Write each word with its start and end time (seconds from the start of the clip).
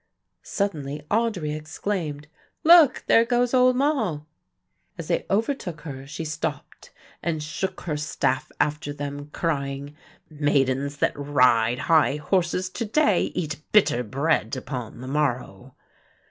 Suddenly 0.41 1.05
Audry 1.11 1.55
exclaimed, 1.55 2.27
"Look 2.63 3.03
there 3.05 3.23
goes 3.23 3.53
old 3.53 3.75
Moll." 3.75 4.25
As 4.97 5.09
they 5.09 5.27
overtook 5.29 5.81
her 5.81 6.07
she 6.07 6.25
stopped 6.25 6.89
and 7.21 7.43
shook 7.43 7.81
her 7.81 7.95
staff 7.97 8.51
after 8.59 8.93
them, 8.93 9.29
crying, 9.31 9.95
"Maidens 10.27 10.97
that 10.97 11.13
ride 11.15 11.77
high 11.77 12.15
horses 12.15 12.67
to 12.71 12.85
day 12.85 13.25
eat 13.35 13.61
bitter 13.71 14.01
bread 14.03 14.55
upon 14.55 15.01
the 15.01 15.07
morrow." 15.07 15.75